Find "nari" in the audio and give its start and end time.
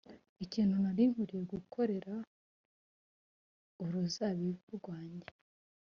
0.83-1.03